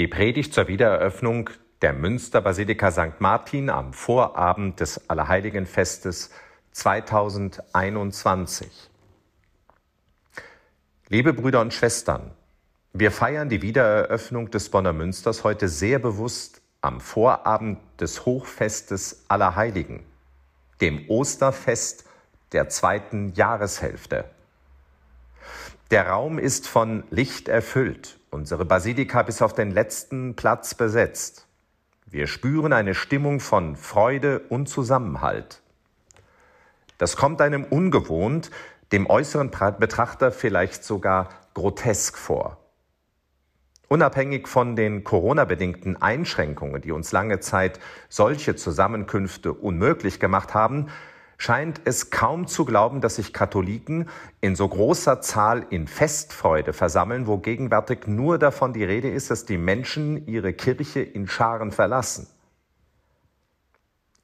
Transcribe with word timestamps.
Die 0.00 0.08
Predigt 0.08 0.54
zur 0.54 0.66
Wiedereröffnung 0.66 1.50
der 1.82 1.92
Münsterbasilika 1.92 2.90
St. 2.90 3.20
Martin 3.20 3.68
am 3.68 3.92
Vorabend 3.92 4.80
des 4.80 5.10
Allerheiligenfestes 5.10 6.30
2021. 6.72 8.88
Liebe 11.10 11.34
Brüder 11.34 11.60
und 11.60 11.74
Schwestern, 11.74 12.30
wir 12.94 13.10
feiern 13.10 13.50
die 13.50 13.60
Wiedereröffnung 13.60 14.50
des 14.50 14.70
Bonner 14.70 14.94
Münsters 14.94 15.44
heute 15.44 15.68
sehr 15.68 15.98
bewusst 15.98 16.62
am 16.80 17.02
Vorabend 17.02 17.78
des 18.00 18.24
Hochfestes 18.24 19.26
Allerheiligen, 19.28 20.02
dem 20.80 21.10
Osterfest 21.10 22.06
der 22.52 22.70
zweiten 22.70 23.34
Jahreshälfte. 23.34 24.24
Der 25.90 26.08
Raum 26.08 26.38
ist 26.38 26.66
von 26.66 27.04
Licht 27.10 27.48
erfüllt 27.48 28.16
unsere 28.30 28.64
Basilika 28.64 29.22
bis 29.22 29.42
auf 29.42 29.52
den 29.52 29.70
letzten 29.70 30.36
Platz 30.36 30.74
besetzt. 30.74 31.46
Wir 32.06 32.26
spüren 32.26 32.72
eine 32.72 32.94
Stimmung 32.94 33.40
von 33.40 33.76
Freude 33.76 34.40
und 34.48 34.68
Zusammenhalt. 34.68 35.62
Das 36.98 37.16
kommt 37.16 37.40
einem 37.40 37.64
ungewohnt, 37.64 38.50
dem 38.92 39.08
äußeren 39.08 39.50
Betrachter 39.78 40.32
vielleicht 40.32 40.84
sogar 40.84 41.28
grotesk 41.54 42.18
vor. 42.18 42.58
Unabhängig 43.88 44.46
von 44.46 44.76
den 44.76 45.02
Corona-bedingten 45.02 46.00
Einschränkungen, 46.00 46.80
die 46.80 46.92
uns 46.92 47.10
lange 47.10 47.40
Zeit 47.40 47.80
solche 48.08 48.54
Zusammenkünfte 48.54 49.52
unmöglich 49.52 50.20
gemacht 50.20 50.54
haben, 50.54 50.88
scheint 51.40 51.80
es 51.86 52.10
kaum 52.10 52.46
zu 52.46 52.66
glauben, 52.66 53.00
dass 53.00 53.16
sich 53.16 53.32
Katholiken 53.32 54.10
in 54.42 54.54
so 54.54 54.68
großer 54.68 55.22
Zahl 55.22 55.64
in 55.70 55.88
Festfreude 55.88 56.74
versammeln, 56.74 57.26
wo 57.26 57.38
gegenwärtig 57.38 58.06
nur 58.06 58.38
davon 58.38 58.74
die 58.74 58.84
Rede 58.84 59.08
ist, 59.08 59.30
dass 59.30 59.46
die 59.46 59.56
Menschen 59.56 60.26
ihre 60.26 60.52
Kirche 60.52 61.00
in 61.00 61.26
Scharen 61.26 61.72
verlassen. 61.72 62.26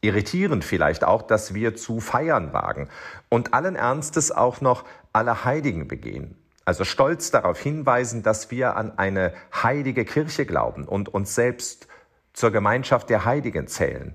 Irritierend 0.02 0.62
vielleicht 0.62 1.04
auch, 1.04 1.22
dass 1.22 1.54
wir 1.54 1.74
zu 1.74 2.00
feiern 2.00 2.52
wagen 2.52 2.90
und 3.30 3.54
allen 3.54 3.76
Ernstes 3.76 4.30
auch 4.30 4.60
noch 4.60 4.84
alle 5.14 5.46
Heiligen 5.46 5.88
begehen. 5.88 6.36
Also 6.66 6.84
stolz 6.84 7.30
darauf 7.30 7.58
hinweisen, 7.58 8.24
dass 8.24 8.50
wir 8.50 8.76
an 8.76 8.98
eine 8.98 9.32
heilige 9.54 10.04
Kirche 10.04 10.44
glauben 10.44 10.86
und 10.86 11.08
uns 11.08 11.34
selbst 11.34 11.88
zur 12.34 12.50
Gemeinschaft 12.50 13.08
der 13.08 13.24
Heiligen 13.24 13.68
zählen 13.68 14.14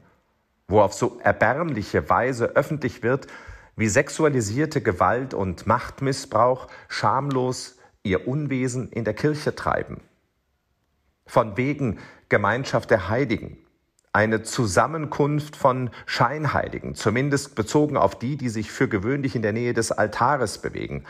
wo 0.72 0.82
auf 0.82 0.94
so 0.94 1.20
erbärmliche 1.24 2.10
Weise 2.10 2.56
öffentlich 2.56 3.04
wird, 3.04 3.28
wie 3.76 3.88
sexualisierte 3.88 4.82
Gewalt 4.82 5.34
und 5.34 5.68
Machtmissbrauch 5.68 6.68
schamlos 6.88 7.78
ihr 8.04 8.28
Unwesen 8.28 8.90
in 8.90 9.04
der 9.04 9.14
Kirche 9.14 9.56
treiben. 9.56 10.02
Von 11.26 11.58
wegen 11.58 12.00
Gemeinschaft 12.30 12.90
der 12.90 13.10
Heiligen, 13.10 13.58
eine 14.14 14.44
Zusammenkunft 14.44 15.56
von 15.56 15.90
Scheinheiligen, 16.06 16.96
zumindest 16.96 17.56
bezogen 17.56 17.96
auf 17.96 18.18
die, 18.18 18.36
die 18.36 18.50
sich 18.50 18.72
für 18.72 18.88
gewöhnlich 18.88 19.36
in 19.36 19.42
der 19.42 19.54
Nähe 19.54 19.74
des 19.74 19.92
Altares 19.92 20.58
bewegen, 20.58 21.06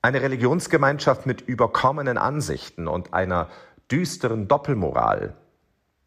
eine 0.00 0.22
Religionsgemeinschaft 0.22 1.26
mit 1.26 1.42
überkommenen 1.42 2.18
Ansichten 2.18 2.88
und 2.88 3.14
einer 3.14 3.48
düsteren 3.90 4.48
Doppelmoral, 4.48 5.36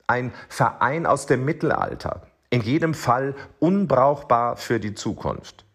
ein 0.08 0.34
Verein 0.50 1.06
aus 1.06 1.26
dem 1.26 1.46
Mittelalter, 1.46 2.28
in 2.56 2.61
jedem 2.61 2.94
Fall 2.94 3.36
unbrauchbar 3.59 4.56
für 4.56 4.80
die 4.80 4.95
Zukunft. 4.95 5.66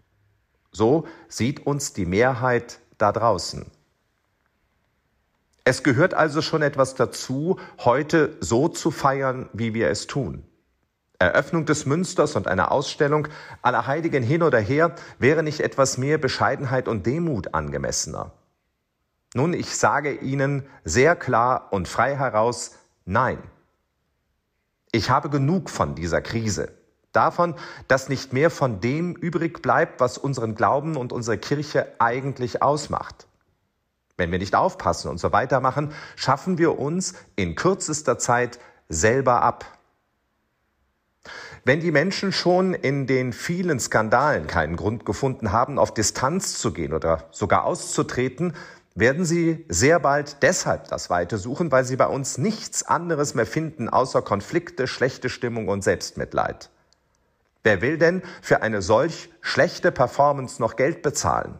So 0.72 1.06
sieht 1.28 1.66
uns 1.66 1.92
die 1.92 2.06
Mehrheit 2.06 2.80
da 2.96 3.12
draußen. 3.12 3.66
Es 5.64 5.82
gehört 5.82 6.14
also 6.14 6.40
schon 6.40 6.62
etwas 6.62 6.94
dazu, 6.94 7.58
heute 7.84 8.34
so 8.40 8.68
zu 8.68 8.90
feiern, 8.90 9.50
wie 9.52 9.74
wir 9.74 9.90
es 9.90 10.06
tun. 10.06 10.42
Eröffnung 11.18 11.66
des 11.66 11.84
Münsters 11.84 12.34
und 12.34 12.48
eine 12.48 12.70
Ausstellung 12.70 13.28
aller 13.60 13.86
Heiligen 13.86 14.22
hin 14.22 14.42
oder 14.42 14.58
her 14.58 14.94
wäre 15.18 15.42
nicht 15.42 15.60
etwas 15.60 15.98
mehr 15.98 16.16
Bescheidenheit 16.16 16.88
und 16.88 17.04
Demut 17.04 17.52
angemessener. 17.52 18.32
Nun, 19.34 19.52
ich 19.52 19.76
sage 19.76 20.14
Ihnen 20.14 20.64
sehr 20.82 21.14
klar 21.14 21.68
und 21.72 21.88
frei 21.88 22.16
heraus, 22.16 22.78
nein. 23.04 23.38
Ich 24.92 25.10
habe 25.10 25.30
genug 25.30 25.70
von 25.70 25.94
dieser 25.94 26.20
Krise. 26.20 26.72
Davon, 27.12 27.54
dass 27.88 28.08
nicht 28.08 28.32
mehr 28.32 28.50
von 28.50 28.80
dem 28.80 29.14
übrig 29.14 29.62
bleibt, 29.62 30.00
was 30.00 30.18
unseren 30.18 30.54
Glauben 30.54 30.96
und 30.96 31.12
unsere 31.12 31.38
Kirche 31.38 31.86
eigentlich 31.98 32.62
ausmacht. 32.62 33.26
Wenn 34.16 34.30
wir 34.30 34.38
nicht 34.38 34.54
aufpassen 34.54 35.10
und 35.10 35.18
so 35.18 35.32
weitermachen, 35.32 35.92
schaffen 36.14 36.58
wir 36.58 36.78
uns 36.78 37.14
in 37.36 37.56
kürzester 37.56 38.18
Zeit 38.18 38.60
selber 38.88 39.42
ab. 39.42 39.64
Wenn 41.64 41.80
die 41.80 41.90
Menschen 41.90 42.32
schon 42.32 42.74
in 42.74 43.06
den 43.06 43.32
vielen 43.32 43.80
Skandalen 43.80 44.46
keinen 44.46 44.76
Grund 44.76 45.04
gefunden 45.04 45.52
haben, 45.52 45.78
auf 45.78 45.92
Distanz 45.92 46.58
zu 46.58 46.72
gehen 46.72 46.92
oder 46.92 47.28
sogar 47.32 47.64
auszutreten, 47.64 48.54
werden 49.00 49.24
sie 49.24 49.64
sehr 49.68 49.98
bald 49.98 50.42
deshalb 50.42 50.88
das 50.88 51.10
Weite 51.10 51.38
suchen, 51.38 51.72
weil 51.72 51.84
sie 51.84 51.96
bei 51.96 52.06
uns 52.06 52.38
nichts 52.38 52.84
anderes 52.84 53.34
mehr 53.34 53.46
finden 53.46 53.88
außer 53.88 54.22
Konflikte, 54.22 54.86
schlechte 54.86 55.28
Stimmung 55.28 55.66
und 55.68 55.82
Selbstmitleid. 55.82 56.70
Wer 57.62 57.82
will 57.82 57.98
denn 57.98 58.22
für 58.40 58.62
eine 58.62 58.80
solch 58.82 59.30
schlechte 59.40 59.90
Performance 59.90 60.62
noch 60.62 60.76
Geld 60.76 61.02
bezahlen? 61.02 61.58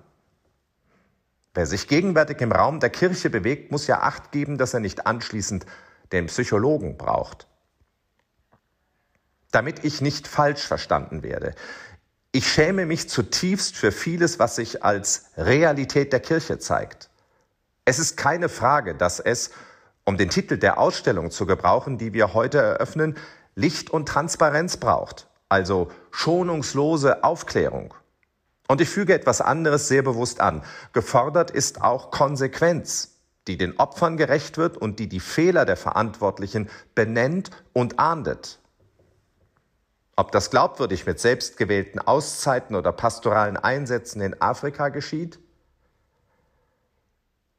Wer 1.53 1.67
sich 1.67 1.89
gegenwärtig 1.89 2.41
im 2.41 2.53
Raum 2.53 2.79
der 2.79 2.91
Kirche 2.91 3.29
bewegt, 3.29 3.73
muss 3.73 3.87
ja 3.87 4.01
acht 4.03 4.31
geben, 4.31 4.57
dass 4.57 4.73
er 4.73 4.81
nicht 4.81 5.07
anschließend 5.07 5.67
den 6.13 6.27
Psychologen 6.27 6.97
braucht. 6.97 7.49
Damit 9.51 9.85
ich 9.85 10.01
nicht 10.01 10.29
falsch 10.29 10.65
verstanden 10.65 11.23
werde. 11.23 11.55
Ich 12.33 12.51
schäme 12.53 12.87
mich 12.87 13.09
zutiefst 13.09 13.77
für 13.77 13.91
vieles, 13.91 14.39
was 14.39 14.57
sich 14.57 14.85
als 14.85 15.25
Realität 15.37 16.13
der 16.13 16.21
Kirche 16.21 16.61
zeigt. 16.61 17.10
Es 17.85 17.99
ist 17.99 18.17
keine 18.17 18.49
Frage, 18.49 18.95
dass 18.95 19.21
es, 19.21 19.51
um 20.05 20.17
den 20.17 20.31
Titel 20.31 20.57
der 20.57 20.79
Ausstellung 20.79 21.31
zu 21.31 21.47
gebrauchen, 21.47 21.99
die 21.99 22.13
wir 22.13 22.35
heute 22.35 22.59
eröffnen, 22.59 23.17
Licht 23.55 23.91
und 23.91 24.09
Transparenz 24.09 24.77
braucht, 24.77 25.29
also 25.49 25.91
schonungslose 26.11 27.25
Aufklärung. 27.25 27.95
Und 28.69 28.81
ich 28.81 28.89
füge 28.89 29.15
etwas 29.15 29.41
anderes 29.41 29.89
sehr 29.89 30.03
bewusst 30.03 30.41
an. 30.41 30.63
Gefordert 30.93 31.51
ist 31.51 31.83
auch 31.83 32.11
Konsequenz, 32.11 33.19
die 33.49 33.57
den 33.57 33.79
Opfern 33.79 34.17
gerecht 34.17 34.59
wird 34.59 34.77
und 34.77 35.01
die 35.01 35.09
die 35.09 35.19
Fehler 35.19 35.65
der 35.65 35.77
Verantwortlichen 35.77 36.71
benennt 36.95 37.51
und 37.73 37.99
ahndet. 37.99 38.61
Ob 40.15 40.31
das 40.33 40.51
glaubwürdig 40.51 41.07
mit 41.07 41.19
selbstgewählten 41.19 41.99
Auszeiten 41.99 42.77
oder 42.77 42.93
pastoralen 42.93 43.57
Einsätzen 43.57 44.21
in 44.21 44.41
Afrika 44.41 44.91
geschieht? 44.91 45.41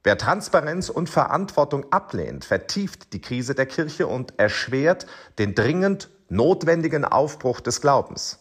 Wer 0.03 0.17
Transparenz 0.17 0.89
und 0.89 1.09
Verantwortung 1.09 1.91
ablehnt, 1.91 2.44
vertieft 2.44 3.13
die 3.13 3.22
Krise 3.22 3.53
der 3.53 3.67
Kirche 3.67 4.07
und 4.07 4.39
erschwert 4.39 5.06
den 5.38 5.53
dringend 5.53 6.09
notwendigen 6.28 7.06
Aufbruch 7.06 7.59
des 7.59 7.81
Glaubens. 7.81 8.39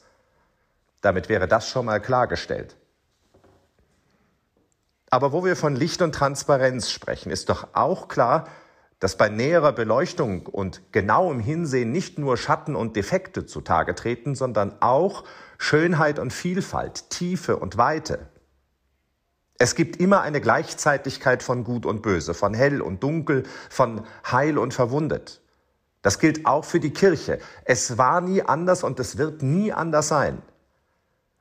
Damit 1.03 1.29
wäre 1.29 1.49
das 1.49 1.69
schon 1.69 1.87
mal 1.87 2.01
klargestellt. 2.01 2.77
Aber 5.11 5.33
wo 5.33 5.45
wir 5.45 5.57
von 5.57 5.75
Licht 5.75 6.01
und 6.03 6.15
Transparenz 6.15 6.91
sprechen, 6.91 7.31
ist 7.31 7.49
doch 7.51 7.69
auch 7.75 8.09
klar, 8.09 8.49
dass 9.01 9.17
bei 9.17 9.29
näherer 9.29 9.73
Beleuchtung 9.73 10.47
und 10.47 10.93
genauem 10.93 11.41
Hinsehen 11.41 11.91
nicht 11.91 12.19
nur 12.19 12.37
Schatten 12.37 12.77
und 12.77 12.97
Defekte 12.97 13.45
zutage 13.45 13.95
treten, 13.95 14.35
sondern 14.35 14.81
auch 14.81 15.25
Schönheit 15.59 16.19
und 16.19 16.33
Vielfalt, 16.33 17.11
Tiefe 17.11 17.57
und 17.57 17.77
Weite. 17.77 18.29
Es 19.63 19.75
gibt 19.75 19.97
immer 19.97 20.23
eine 20.23 20.41
Gleichzeitigkeit 20.41 21.43
von 21.43 21.65
Gut 21.65 21.85
und 21.85 22.01
Böse, 22.01 22.33
von 22.33 22.55
Hell 22.55 22.81
und 22.81 23.03
Dunkel, 23.03 23.43
von 23.69 24.07
Heil 24.25 24.57
und 24.57 24.73
Verwundet. 24.73 25.43
Das 26.01 26.19
gilt 26.19 26.47
auch 26.47 26.65
für 26.65 26.81
die 26.81 26.95
Kirche. 26.95 27.41
Es 27.67 27.99
war 27.99 28.23
nie 28.23 28.41
anders 28.41 28.83
und 28.83 28.99
es 28.99 29.19
wird 29.19 29.43
nie 29.43 29.71
anders 29.71 30.09
sein. 30.09 30.41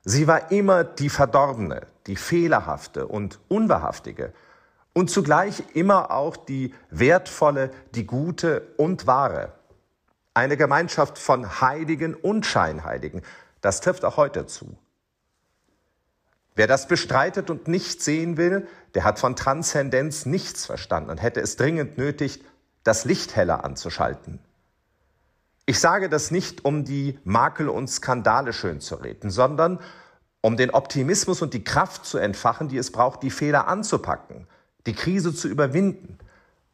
Sie 0.04 0.26
war 0.26 0.50
immer 0.50 0.84
die 0.84 1.08
Verdorbene, 1.08 1.86
die 2.06 2.16
Fehlerhafte 2.16 3.06
und 3.06 3.40
Unwahrhaftige 3.48 4.34
und 4.92 5.08
zugleich 5.10 5.62
immer 5.72 6.10
auch 6.10 6.36
die 6.36 6.74
Wertvolle, 6.90 7.70
die 7.94 8.06
Gute 8.06 8.74
und 8.76 9.06
Wahre. 9.06 9.54
Eine 10.34 10.58
Gemeinschaft 10.58 11.18
von 11.18 11.62
Heiligen 11.62 12.14
und 12.14 12.44
Scheinheiligen. 12.44 13.22
Das 13.62 13.80
trifft 13.80 14.04
auch 14.04 14.18
heute 14.18 14.44
zu. 14.44 14.76
Wer 16.60 16.66
das 16.66 16.88
bestreitet 16.88 17.48
und 17.48 17.68
nicht 17.68 18.02
sehen 18.02 18.36
will, 18.36 18.68
der 18.92 19.04
hat 19.04 19.18
von 19.18 19.34
Transzendenz 19.34 20.26
nichts 20.26 20.66
verstanden 20.66 21.08
und 21.08 21.22
hätte 21.22 21.40
es 21.40 21.56
dringend 21.56 21.96
nötig, 21.96 22.44
das 22.84 23.06
Licht 23.06 23.34
heller 23.34 23.64
anzuschalten. 23.64 24.40
Ich 25.64 25.80
sage 25.80 26.10
das 26.10 26.30
nicht, 26.30 26.66
um 26.66 26.84
die 26.84 27.18
Makel 27.24 27.70
und 27.70 27.88
Skandale 27.88 28.52
schön 28.52 28.82
zu 28.82 28.96
reden, 28.96 29.30
sondern 29.30 29.78
um 30.42 30.58
den 30.58 30.68
Optimismus 30.68 31.40
und 31.40 31.54
die 31.54 31.64
Kraft 31.64 32.04
zu 32.04 32.18
entfachen, 32.18 32.68
die 32.68 32.76
es 32.76 32.92
braucht, 32.92 33.22
die 33.22 33.30
Fehler 33.30 33.66
anzupacken, 33.66 34.46
die 34.84 34.92
Krise 34.92 35.34
zu 35.34 35.48
überwinden 35.48 36.18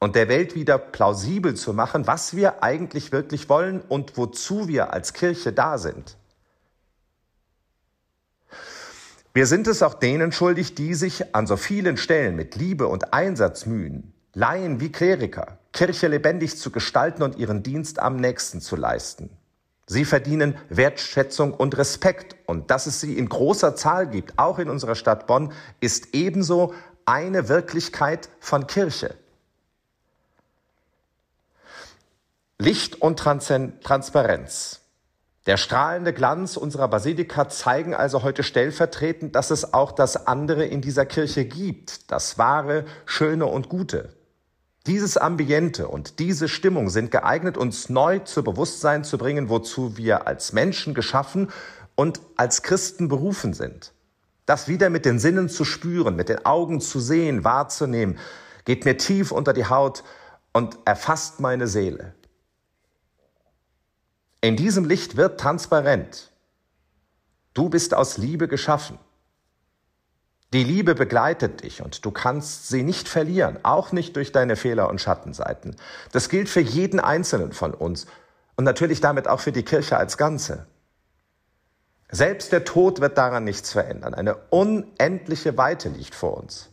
und 0.00 0.16
der 0.16 0.28
Welt 0.28 0.56
wieder 0.56 0.78
plausibel 0.78 1.54
zu 1.54 1.72
machen, 1.72 2.08
was 2.08 2.34
wir 2.34 2.64
eigentlich 2.64 3.12
wirklich 3.12 3.48
wollen 3.48 3.82
und 3.82 4.16
wozu 4.16 4.66
wir 4.66 4.92
als 4.92 5.12
Kirche 5.12 5.52
da 5.52 5.78
sind. 5.78 6.16
Wir 9.36 9.44
sind 9.44 9.66
es 9.66 9.82
auch 9.82 9.92
denen 9.92 10.32
schuldig, 10.32 10.74
die 10.76 10.94
sich 10.94 11.34
an 11.34 11.46
so 11.46 11.58
vielen 11.58 11.98
Stellen 11.98 12.36
mit 12.36 12.54
Liebe 12.54 12.86
und 12.86 13.12
Einsatz 13.12 13.66
mühen, 13.66 14.14
Laien 14.32 14.80
wie 14.80 14.90
Kleriker, 14.90 15.58
Kirche 15.74 16.08
lebendig 16.08 16.56
zu 16.56 16.70
gestalten 16.70 17.22
und 17.22 17.36
ihren 17.36 17.62
Dienst 17.62 17.98
am 17.98 18.16
nächsten 18.16 18.62
zu 18.62 18.76
leisten. 18.76 19.28
Sie 19.86 20.06
verdienen 20.06 20.56
Wertschätzung 20.70 21.52
und 21.52 21.76
Respekt. 21.76 22.34
Und 22.46 22.70
dass 22.70 22.86
es 22.86 23.02
sie 23.02 23.18
in 23.18 23.28
großer 23.28 23.76
Zahl 23.76 24.08
gibt, 24.08 24.38
auch 24.38 24.58
in 24.58 24.70
unserer 24.70 24.94
Stadt 24.94 25.26
Bonn, 25.26 25.52
ist 25.80 26.14
ebenso 26.14 26.72
eine 27.04 27.50
Wirklichkeit 27.50 28.30
von 28.40 28.66
Kirche. 28.66 29.16
Licht 32.56 33.02
und 33.02 33.18
Transparenz. 33.18 34.80
Der 35.46 35.56
strahlende 35.56 36.12
Glanz 36.12 36.56
unserer 36.56 36.88
Basilika 36.88 37.48
zeigen 37.48 37.94
also 37.94 38.24
heute 38.24 38.42
stellvertretend, 38.42 39.36
dass 39.36 39.52
es 39.52 39.74
auch 39.74 39.92
das 39.92 40.26
andere 40.26 40.64
in 40.64 40.80
dieser 40.80 41.06
Kirche 41.06 41.44
gibt, 41.44 42.10
das 42.10 42.36
wahre, 42.36 42.84
schöne 43.04 43.46
und 43.46 43.68
gute. 43.68 44.12
Dieses 44.86 45.16
Ambiente 45.16 45.86
und 45.86 46.18
diese 46.18 46.48
Stimmung 46.48 46.90
sind 46.90 47.12
geeignet, 47.12 47.56
uns 47.56 47.88
neu 47.88 48.18
zu 48.20 48.42
Bewusstsein 48.42 49.04
zu 49.04 49.18
bringen, 49.18 49.48
wozu 49.48 49.96
wir 49.96 50.26
als 50.26 50.52
Menschen 50.52 50.94
geschaffen 50.94 51.50
und 51.94 52.20
als 52.36 52.62
Christen 52.62 53.06
berufen 53.06 53.54
sind. 53.54 53.92
Das 54.46 54.66
wieder 54.66 54.90
mit 54.90 55.04
den 55.04 55.20
Sinnen 55.20 55.48
zu 55.48 55.64
spüren, 55.64 56.16
mit 56.16 56.28
den 56.28 56.44
Augen 56.44 56.80
zu 56.80 56.98
sehen, 56.98 57.44
wahrzunehmen, 57.44 58.18
geht 58.64 58.84
mir 58.84 58.96
tief 58.96 59.30
unter 59.30 59.52
die 59.52 59.66
Haut 59.66 60.02
und 60.52 60.76
erfasst 60.84 61.38
meine 61.38 61.68
Seele. 61.68 62.14
In 64.40 64.56
diesem 64.56 64.84
Licht 64.84 65.16
wird 65.16 65.40
transparent. 65.40 66.30
Du 67.54 67.68
bist 67.68 67.94
aus 67.94 68.18
Liebe 68.18 68.48
geschaffen. 68.48 68.98
Die 70.52 70.62
Liebe 70.62 70.94
begleitet 70.94 71.62
dich 71.62 71.82
und 71.82 72.04
du 72.04 72.10
kannst 72.10 72.68
sie 72.68 72.82
nicht 72.82 73.08
verlieren, 73.08 73.58
auch 73.64 73.92
nicht 73.92 74.14
durch 74.14 74.30
deine 74.30 74.56
Fehler 74.56 74.88
und 74.88 75.00
Schattenseiten. 75.00 75.74
Das 76.12 76.28
gilt 76.28 76.48
für 76.48 76.60
jeden 76.60 77.00
Einzelnen 77.00 77.52
von 77.52 77.74
uns 77.74 78.06
und 78.54 78.64
natürlich 78.64 79.00
damit 79.00 79.26
auch 79.26 79.40
für 79.40 79.52
die 79.52 79.64
Kirche 79.64 79.96
als 79.96 80.16
Ganze. 80.16 80.66
Selbst 82.08 82.52
der 82.52 82.64
Tod 82.64 83.00
wird 83.00 83.18
daran 83.18 83.44
nichts 83.44 83.72
verändern. 83.72 84.14
Eine 84.14 84.36
unendliche 84.50 85.58
Weite 85.58 85.88
liegt 85.88 86.14
vor 86.14 86.36
uns. 86.36 86.70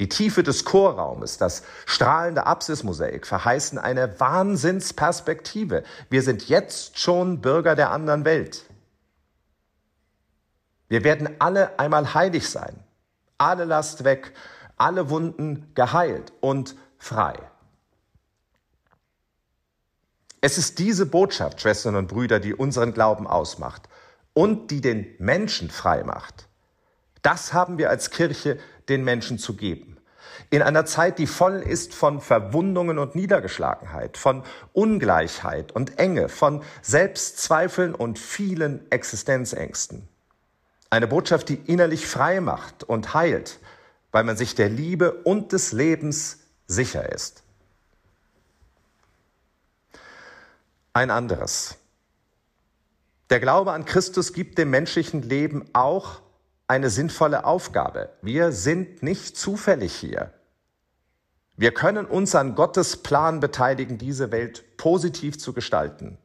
Die 0.00 0.08
Tiefe 0.08 0.42
des 0.42 0.64
Chorraumes, 0.64 1.36
das 1.36 1.62
strahlende 1.84 2.46
Apsismosaik 2.46 3.26
verheißen 3.26 3.78
eine 3.78 4.18
Wahnsinnsperspektive. 4.18 5.84
Wir 6.08 6.22
sind 6.22 6.48
jetzt 6.48 6.98
schon 6.98 7.42
Bürger 7.42 7.76
der 7.76 7.90
anderen 7.90 8.24
Welt. 8.24 8.64
Wir 10.88 11.04
werden 11.04 11.36
alle 11.38 11.78
einmal 11.78 12.14
heilig 12.14 12.48
sein, 12.48 12.82
alle 13.36 13.66
Last 13.66 14.04
weg, 14.04 14.32
alle 14.78 15.10
Wunden 15.10 15.70
geheilt 15.74 16.32
und 16.40 16.76
frei. 16.98 17.38
Es 20.40 20.56
ist 20.56 20.78
diese 20.78 21.04
Botschaft, 21.04 21.60
Schwestern 21.60 21.94
und 21.96 22.08
Brüder, 22.08 22.40
die 22.40 22.54
unseren 22.54 22.94
Glauben 22.94 23.26
ausmacht 23.26 23.82
und 24.32 24.70
die 24.70 24.80
den 24.80 25.14
Menschen 25.18 25.68
frei 25.68 26.04
macht. 26.04 26.48
Das 27.20 27.52
haben 27.52 27.76
wir 27.76 27.90
als 27.90 28.08
Kirche 28.08 28.58
den 28.90 29.04
Menschen 29.04 29.38
zu 29.38 29.54
geben. 29.56 29.96
In 30.50 30.62
einer 30.62 30.84
Zeit, 30.84 31.18
die 31.18 31.28
voll 31.28 31.60
ist 31.60 31.94
von 31.94 32.20
Verwundungen 32.20 32.98
und 32.98 33.14
Niedergeschlagenheit, 33.14 34.16
von 34.16 34.42
Ungleichheit 34.72 35.70
und 35.72 35.98
Enge, 35.98 36.28
von 36.28 36.62
Selbstzweifeln 36.82 37.94
und 37.94 38.18
vielen 38.18 38.90
Existenzängsten. 38.90 40.08
Eine 40.90 41.06
Botschaft, 41.06 41.48
die 41.48 41.54
innerlich 41.66 42.06
frei 42.06 42.40
macht 42.40 42.82
und 42.82 43.14
heilt, 43.14 43.60
weil 44.10 44.24
man 44.24 44.36
sich 44.36 44.56
der 44.56 44.68
Liebe 44.68 45.12
und 45.12 45.52
des 45.52 45.70
Lebens 45.70 46.40
sicher 46.66 47.12
ist. 47.12 47.44
Ein 50.92 51.12
anderes. 51.12 51.76
Der 53.30 53.38
Glaube 53.38 53.70
an 53.70 53.84
Christus 53.84 54.32
gibt 54.32 54.58
dem 54.58 54.70
menschlichen 54.70 55.22
Leben 55.22 55.70
auch 55.72 56.20
eine 56.70 56.88
sinnvolle 56.88 57.44
Aufgabe. 57.44 58.10
Wir 58.22 58.52
sind 58.52 59.02
nicht 59.02 59.36
zufällig 59.36 59.92
hier. 59.92 60.32
Wir 61.56 61.74
können 61.74 62.06
uns 62.06 62.36
an 62.36 62.54
Gottes 62.54 63.02
Plan 63.02 63.40
beteiligen, 63.40 63.98
diese 63.98 64.30
Welt 64.30 64.76
positiv 64.76 65.36
zu 65.36 65.52
gestalten. 65.52 66.16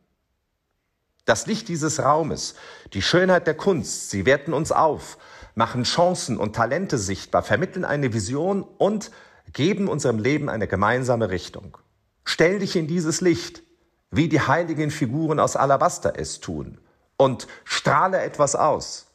Das 1.25 1.47
Licht 1.47 1.67
dieses 1.67 1.99
Raumes, 1.99 2.53
die 2.93 3.01
Schönheit 3.01 3.47
der 3.47 3.55
Kunst, 3.55 4.11
sie 4.11 4.27
werten 4.27 4.53
uns 4.53 4.71
auf, 4.71 5.17
machen 5.55 5.83
Chancen 5.83 6.37
und 6.37 6.55
Talente 6.55 6.99
sichtbar, 6.99 7.41
vermitteln 7.41 7.83
eine 7.83 8.13
Vision 8.13 8.61
und 8.61 9.09
geben 9.51 9.87
unserem 9.87 10.19
Leben 10.19 10.47
eine 10.47 10.67
gemeinsame 10.67 11.31
Richtung. 11.31 11.75
Stell 12.23 12.59
dich 12.59 12.75
in 12.75 12.85
dieses 12.87 13.19
Licht, 13.19 13.63
wie 14.11 14.29
die 14.29 14.41
heiligen 14.41 14.91
Figuren 14.91 15.39
aus 15.39 15.55
Alabaster 15.55 16.13
es 16.19 16.39
tun, 16.39 16.79
und 17.17 17.47
strahle 17.63 18.21
etwas 18.21 18.55
aus. 18.55 19.07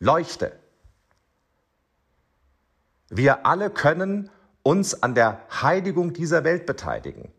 Leuchte. 0.00 0.60
Wir 3.14 3.44
alle 3.44 3.68
können 3.68 4.30
uns 4.62 5.02
an 5.02 5.14
der 5.14 5.42
Heiligung 5.50 6.14
dieser 6.14 6.44
Welt 6.44 6.64
beteiligen. 6.64 7.30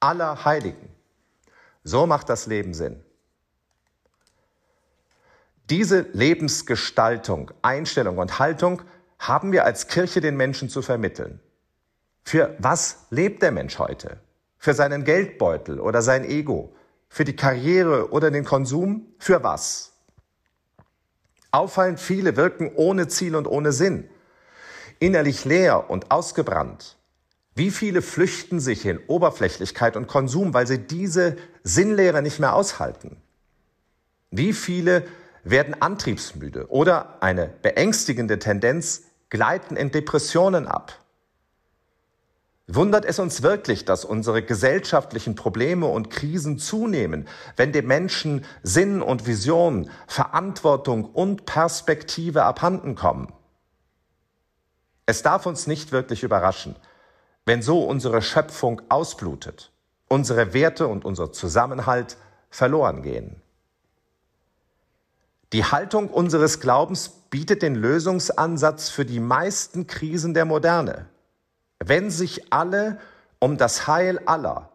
Aller 0.00 0.46
Heiligen. 0.46 0.88
So 1.84 2.06
macht 2.06 2.30
das 2.30 2.46
Leben 2.46 2.72
Sinn. 2.72 3.04
Diese 5.68 6.06
Lebensgestaltung, 6.14 7.50
Einstellung 7.60 8.16
und 8.16 8.38
Haltung 8.38 8.80
haben 9.18 9.52
wir 9.52 9.66
als 9.66 9.88
Kirche 9.88 10.22
den 10.22 10.38
Menschen 10.38 10.70
zu 10.70 10.80
vermitteln. 10.80 11.38
Für 12.22 12.56
was 12.58 13.08
lebt 13.10 13.42
der 13.42 13.52
Mensch 13.52 13.78
heute? 13.78 14.18
Für 14.56 14.72
seinen 14.72 15.04
Geldbeutel 15.04 15.80
oder 15.80 16.00
sein 16.00 16.24
Ego? 16.24 16.74
Für 17.10 17.26
die 17.26 17.36
Karriere 17.36 18.10
oder 18.10 18.30
den 18.30 18.46
Konsum? 18.46 19.06
Für 19.18 19.42
was? 19.42 19.92
Auffallend 21.50 22.00
viele 22.00 22.36
wirken 22.36 22.72
ohne 22.74 23.08
Ziel 23.08 23.36
und 23.36 23.46
ohne 23.46 23.72
Sinn, 23.72 24.08
innerlich 24.98 25.44
leer 25.44 25.90
und 25.90 26.10
ausgebrannt. 26.10 26.96
Wie 27.54 27.70
viele 27.70 28.02
flüchten 28.02 28.60
sich 28.60 28.86
in 28.86 28.98
Oberflächlichkeit 29.06 29.96
und 29.96 30.06
Konsum, 30.06 30.54
weil 30.54 30.66
sie 30.66 30.78
diese 30.78 31.36
Sinnlehre 31.64 32.22
nicht 32.22 32.38
mehr 32.38 32.54
aushalten? 32.54 33.16
Wie 34.30 34.52
viele 34.52 35.04
werden 35.50 35.80
antriebsmüde 35.80 36.70
oder 36.70 37.22
eine 37.22 37.50
beängstigende 37.62 38.38
Tendenz 38.38 39.04
gleiten 39.30 39.76
in 39.76 39.90
Depressionen 39.90 40.66
ab. 40.66 40.98
Wundert 42.66 43.06
es 43.06 43.18
uns 43.18 43.42
wirklich, 43.42 43.86
dass 43.86 44.04
unsere 44.04 44.42
gesellschaftlichen 44.42 45.34
Probleme 45.34 45.86
und 45.86 46.10
Krisen 46.10 46.58
zunehmen, 46.58 47.26
wenn 47.56 47.72
dem 47.72 47.86
Menschen 47.86 48.44
Sinn 48.62 49.00
und 49.00 49.26
Vision, 49.26 49.90
Verantwortung 50.06 51.06
und 51.06 51.46
Perspektive 51.46 52.42
abhanden 52.44 52.94
kommen? 52.94 53.32
Es 55.08 55.22
darf 55.22 55.46
uns 55.46 55.66
nicht 55.66 55.90
wirklich 55.90 56.22
überraschen, 56.22 56.76
wenn 57.46 57.62
so 57.62 57.82
unsere 57.82 58.20
Schöpfung 58.20 58.82
ausblutet, 58.90 59.72
unsere 60.06 60.52
Werte 60.52 60.86
und 60.86 61.06
unser 61.06 61.32
Zusammenhalt 61.32 62.18
verloren 62.50 63.00
gehen. 63.00 63.40
Die 65.54 65.64
Haltung 65.64 66.10
unseres 66.10 66.60
Glaubens 66.60 67.08
bietet 67.30 67.62
den 67.62 67.74
Lösungsansatz 67.74 68.90
für 68.90 69.06
die 69.06 69.18
meisten 69.18 69.86
Krisen 69.86 70.34
der 70.34 70.44
Moderne. 70.44 71.06
Wenn 71.78 72.10
sich 72.10 72.52
alle 72.52 72.98
um 73.38 73.56
das 73.56 73.86
Heil 73.86 74.20
aller, 74.26 74.68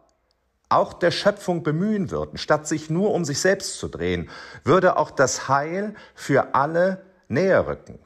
auch 0.68 0.94
der 0.94 1.12
Schöpfung 1.12 1.62
bemühen 1.62 2.10
würden, 2.10 2.38
statt 2.38 2.66
sich 2.66 2.90
nur 2.90 3.14
um 3.14 3.24
sich 3.24 3.38
selbst 3.38 3.78
zu 3.78 3.86
drehen, 3.86 4.28
würde 4.64 4.96
auch 4.96 5.12
das 5.12 5.46
Heil 5.46 5.94
für 6.16 6.56
alle 6.56 7.04
näher 7.28 7.68
rücken, 7.68 8.00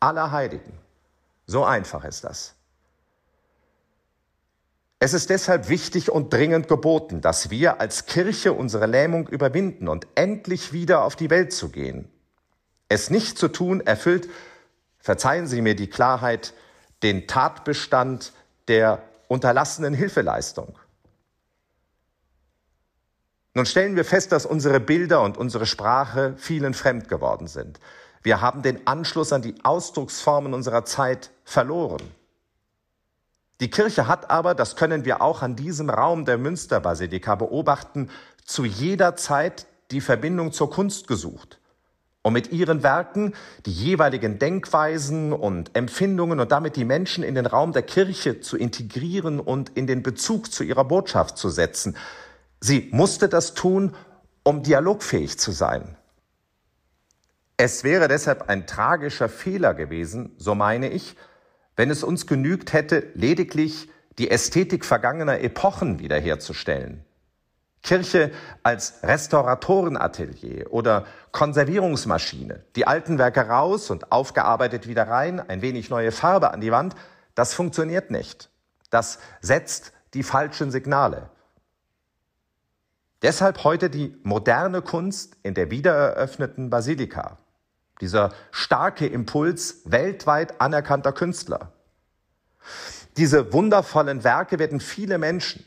aller 0.00 0.32
Heiligen. 0.32 0.85
So 1.46 1.64
einfach 1.64 2.04
ist 2.04 2.24
das. 2.24 2.54
Es 4.98 5.12
ist 5.12 5.30
deshalb 5.30 5.68
wichtig 5.68 6.10
und 6.10 6.32
dringend 6.32 6.68
geboten, 6.68 7.20
dass 7.20 7.50
wir 7.50 7.80
als 7.80 8.06
Kirche 8.06 8.52
unsere 8.52 8.86
Lähmung 8.86 9.28
überwinden 9.28 9.88
und 9.88 10.06
endlich 10.14 10.72
wieder 10.72 11.04
auf 11.04 11.16
die 11.16 11.30
Welt 11.30 11.52
zu 11.52 11.68
gehen. 11.68 12.10
Es 12.88 13.10
nicht 13.10 13.38
zu 13.38 13.48
tun 13.48 13.80
erfüllt, 13.80 14.28
verzeihen 14.98 15.46
Sie 15.46 15.60
mir 15.60 15.76
die 15.76 15.90
Klarheit, 15.90 16.54
den 17.02 17.26
Tatbestand 17.26 18.32
der 18.68 19.02
unterlassenen 19.28 19.92
Hilfeleistung. 19.92 20.78
Nun 23.54 23.66
stellen 23.66 23.96
wir 23.96 24.04
fest, 24.04 24.32
dass 24.32 24.46
unsere 24.46 24.80
Bilder 24.80 25.22
und 25.22 25.36
unsere 25.36 25.66
Sprache 25.66 26.34
vielen 26.36 26.74
fremd 26.74 27.08
geworden 27.08 27.46
sind. 27.46 27.80
Wir 28.26 28.40
haben 28.40 28.62
den 28.62 28.88
Anschluss 28.88 29.32
an 29.32 29.42
die 29.42 29.54
Ausdrucksformen 29.62 30.52
unserer 30.52 30.84
Zeit 30.84 31.30
verloren. 31.44 32.02
Die 33.60 33.70
Kirche 33.70 34.08
hat 34.08 34.32
aber, 34.32 34.56
das 34.56 34.74
können 34.74 35.04
wir 35.04 35.22
auch 35.22 35.42
an 35.42 35.54
diesem 35.54 35.90
Raum 35.90 36.24
der 36.24 36.36
Münsterbasilika 36.36 37.36
beobachten, 37.36 38.10
zu 38.44 38.64
jeder 38.64 39.14
Zeit 39.14 39.68
die 39.92 40.00
Verbindung 40.00 40.50
zur 40.50 40.70
Kunst 40.70 41.06
gesucht 41.06 41.60
um 42.22 42.32
mit 42.32 42.50
ihren 42.50 42.82
Werken 42.82 43.34
die 43.66 43.72
jeweiligen 43.72 44.40
Denkweisen 44.40 45.32
und 45.32 45.76
Empfindungen 45.76 46.40
und 46.40 46.50
damit 46.50 46.74
die 46.74 46.84
Menschen 46.84 47.22
in 47.22 47.36
den 47.36 47.46
Raum 47.46 47.72
der 47.72 47.84
Kirche 47.84 48.40
zu 48.40 48.56
integrieren 48.56 49.38
und 49.38 49.68
in 49.76 49.86
den 49.86 50.02
Bezug 50.02 50.50
zu 50.50 50.64
ihrer 50.64 50.84
Botschaft 50.84 51.38
zu 51.38 51.50
setzen. 51.50 51.96
Sie 52.60 52.88
musste 52.90 53.28
das 53.28 53.54
tun, 53.54 53.94
um 54.42 54.64
dialogfähig 54.64 55.38
zu 55.38 55.52
sein. 55.52 55.95
Es 57.58 57.84
wäre 57.84 58.06
deshalb 58.06 58.50
ein 58.50 58.66
tragischer 58.66 59.28
Fehler 59.28 59.72
gewesen, 59.72 60.34
so 60.36 60.54
meine 60.54 60.90
ich, 60.90 61.16
wenn 61.74 61.90
es 61.90 62.02
uns 62.02 62.26
genügt 62.26 62.72
hätte, 62.72 63.08
lediglich 63.14 63.90
die 64.18 64.30
Ästhetik 64.30 64.84
vergangener 64.84 65.40
Epochen 65.40 65.98
wiederherzustellen. 65.98 67.04
Kirche 67.82 68.32
als 68.62 69.02
Restauratorenatelier 69.02 70.72
oder 70.72 71.06
Konservierungsmaschine. 71.32 72.64
Die 72.74 72.86
alten 72.86 73.18
Werke 73.18 73.42
raus 73.42 73.90
und 73.90 74.10
aufgearbeitet 74.10 74.88
wieder 74.88 75.08
rein, 75.08 75.38
ein 75.40 75.62
wenig 75.62 75.88
neue 75.88 76.12
Farbe 76.12 76.52
an 76.52 76.60
die 76.60 76.72
Wand. 76.72 76.94
Das 77.34 77.54
funktioniert 77.54 78.10
nicht. 78.10 78.50
Das 78.90 79.18
setzt 79.40 79.92
die 80.14 80.24
falschen 80.24 80.70
Signale. 80.70 81.30
Deshalb 83.22 83.64
heute 83.64 83.88
die 83.88 84.16
moderne 84.24 84.82
Kunst 84.82 85.36
in 85.42 85.54
der 85.54 85.70
wiedereröffneten 85.70 86.70
Basilika. 86.70 87.38
Dieser 88.00 88.32
starke 88.50 89.06
Impuls 89.06 89.82
weltweit 89.84 90.60
anerkannter 90.60 91.12
Künstler. 91.12 91.72
Diese 93.16 93.52
wundervollen 93.52 94.24
Werke 94.24 94.58
werden 94.58 94.80
viele 94.80 95.18
Menschen, 95.18 95.64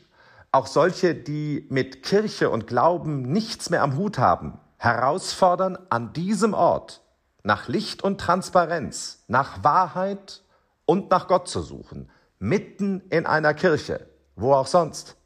auch 0.52 0.66
solche, 0.66 1.14
die 1.14 1.66
mit 1.70 2.02
Kirche 2.02 2.50
und 2.50 2.66
Glauben 2.66 3.22
nichts 3.22 3.70
mehr 3.70 3.82
am 3.82 3.96
Hut 3.96 4.18
haben, 4.18 4.58
herausfordern, 4.78 5.78
an 5.90 6.12
diesem 6.12 6.54
Ort 6.54 7.02
nach 7.42 7.68
Licht 7.68 8.02
und 8.02 8.20
Transparenz, 8.20 9.24
nach 9.28 9.64
Wahrheit 9.64 10.42
und 10.84 11.10
nach 11.10 11.26
Gott 11.28 11.48
zu 11.48 11.62
suchen, 11.62 12.10
mitten 12.38 13.00
in 13.10 13.26
einer 13.26 13.54
Kirche, 13.54 14.06
wo 14.36 14.52
auch 14.54 14.66
sonst. 14.66 15.16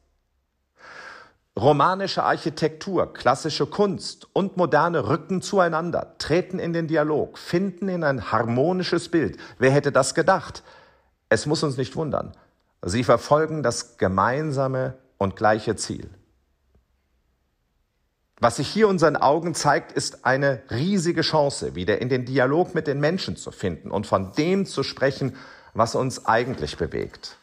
Romanische 1.65 2.23
Architektur, 2.23 3.15
klassische 3.15 3.65
Kunst 3.65 4.29
und 4.35 4.59
moderne 4.59 5.09
rücken 5.09 5.41
zueinander, 5.41 6.15
treten 6.19 6.59
in 6.59 6.75
den 6.75 6.89
Dialog, 6.89 7.39
finden 7.39 7.89
in 7.89 8.05
ein 8.05 8.31
harmonisches 8.31 9.09
Bild. 9.09 9.39
Wer 9.59 9.71
hätte 9.71 9.91
das 9.91 10.15
gedacht? 10.15 10.63
Es 11.31 11.47
muss 11.47 11.63
uns 11.63 11.79
nicht 11.79 11.97
wundern. 11.97 12.33
Sie 12.83 13.03
verfolgen 13.03 13.63
das 13.63 13.97
gemeinsame 13.97 14.99
und 15.17 15.37
gleiche 15.37 15.75
Ziel. 15.75 16.11
Was 18.41 18.57
sich 18.57 18.69
hier 18.69 18.87
unseren 18.87 19.17
Augen 19.17 19.55
zeigt, 19.55 19.91
ist 19.91 20.27
eine 20.27 20.61
riesige 20.71 21.23
Chance, 21.23 21.75
wieder 21.75 22.03
in 22.03 22.11
den 22.11 22.27
Dialog 22.27 22.75
mit 22.75 22.87
den 22.87 23.01
Menschen 23.01 23.37
zu 23.37 23.51
finden 23.51 23.91
und 23.91 24.07
von 24.07 24.33
dem 24.33 24.67
zu 24.67 24.83
sprechen, 24.83 25.35
was 25.73 25.95
uns 25.95 26.27
eigentlich 26.27 26.77
bewegt. 26.77 27.39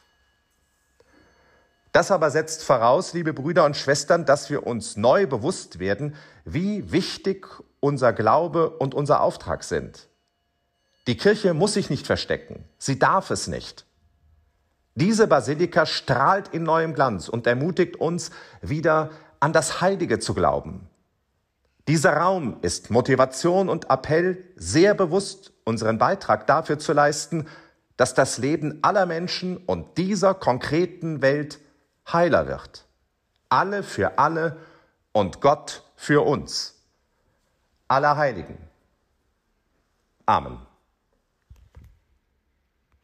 Das 1.92 2.10
aber 2.10 2.32
setzt 2.32 2.64
voraus, 2.64 3.14
liebe 3.14 3.34
Brüder 3.34 3.66
und 3.66 3.76
Schwestern, 3.76 4.26
dass 4.26 4.50
wir 4.50 4.66
uns 4.66 4.96
neu 4.96 5.28
bewusst 5.28 5.80
werden, 5.80 6.16
wie 6.46 6.92
wichtig 6.92 7.48
unser 7.80 8.14
Glaube 8.14 8.70
und 8.70 8.96
unser 8.96 9.22
Auftrag 9.22 9.64
sind. 9.64 10.08
Die 11.08 11.18
Kirche 11.18 11.54
muss 11.54 11.74
sich 11.74 11.90
nicht 11.90 12.06
verstecken, 12.06 12.64
sie 12.78 13.00
darf 13.00 13.32
es 13.32 13.48
nicht. 13.48 13.86
Diese 14.96 15.28
Basilika 15.28 15.86
strahlt 15.86 16.50
in 16.50 16.64
neuem 16.64 16.94
Glanz 16.94 17.28
und 17.28 17.48
ermutigt 17.48 17.96
uns, 17.96 18.32
wieder 18.62 19.12
an 19.40 19.54
das 19.54 19.82
Heilige 19.82 20.20
zu 20.20 20.34
glauben. 20.34 20.90
Dieser 21.88 22.16
Raum 22.18 22.58
ist 22.62 22.92
Motivation 22.92 23.68
und 23.68 23.90
Appell, 23.90 24.46
sehr 24.56 24.94
bewusst 24.94 25.52
unseren 25.64 25.98
Beitrag 25.98 26.46
dafür 26.46 26.78
zu 26.78 26.94
leisten, 26.94 27.48
dass 27.98 28.14
das 28.14 28.38
Leben 28.38 28.80
aller 28.82 29.06
Menschen 29.06 29.58
und 29.58 29.98
dieser 29.98 30.34
konkreten 30.34 31.22
Welt 31.22 31.60
heiler 32.12 32.48
wird. 32.48 32.86
Alle 33.50 33.84
für 33.84 34.18
alle 34.18 34.58
und 35.12 35.42
Gott 35.42 35.84
für 35.96 36.26
uns. 36.26 36.76
Aller 37.88 38.16
Heiligen. 38.16 38.58
Amen. 40.26 40.66